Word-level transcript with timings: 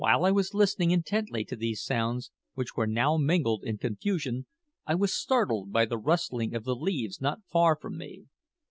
While 0.03 0.25
I 0.25 0.31
was 0.31 0.55
listening 0.55 0.89
intently 0.89 1.45
to 1.45 1.55
these 1.55 1.83
sounds, 1.83 2.31
which 2.55 2.75
were 2.75 2.87
now 2.87 3.17
mingled 3.17 3.63
in 3.63 3.77
confusion, 3.77 4.47
I 4.83 4.95
was 4.95 5.13
startled 5.13 5.71
by 5.71 5.85
the 5.85 5.99
rustling 5.99 6.55
of 6.55 6.63
the 6.63 6.75
leaves 6.75 7.21
not 7.21 7.43
far 7.51 7.77
from 7.79 7.99
me. 7.99 8.25